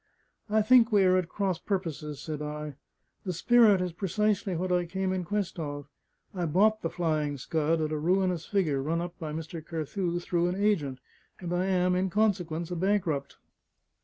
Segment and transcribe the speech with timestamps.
[0.49, 2.73] "I think we are at cross purposes," said I.
[3.23, 5.85] "The spirit is precisely what I came in quest of.
[6.33, 9.63] I bought the Flying Scud at a ruinous figure, run up by Mr.
[9.63, 10.97] Carthew through an agent;
[11.39, 13.37] and I am, in consequence, a bankrupt.